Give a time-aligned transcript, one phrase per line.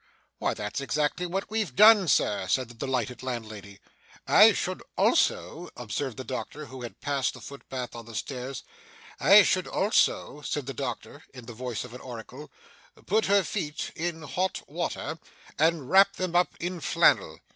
[0.39, 3.79] 'Why, that's exactly what we've done, sir!' said the delighted landlady.
[4.25, 8.63] 'I should also,' observed the doctor, who had passed the foot bath on the stairs,
[9.19, 12.51] 'I should also,' said the doctor, in the voice of an oracle,
[13.05, 15.19] 'put her feet in hot water,
[15.59, 17.39] and wrap them up in flannel.